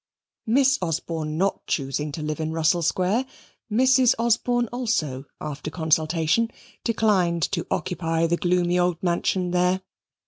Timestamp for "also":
4.71-5.25